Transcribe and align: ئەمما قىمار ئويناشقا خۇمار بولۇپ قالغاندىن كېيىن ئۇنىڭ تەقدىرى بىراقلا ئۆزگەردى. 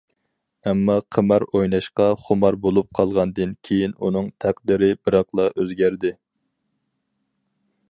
ئەمما 0.69 0.93
قىمار 1.17 1.43
ئويناشقا 1.49 2.07
خۇمار 2.21 2.57
بولۇپ 2.63 2.89
قالغاندىن 3.01 3.53
كېيىن 3.69 3.95
ئۇنىڭ 4.07 4.33
تەقدىرى 4.45 4.91
بىراقلا 5.05 5.49
ئۆزگەردى. 5.53 6.17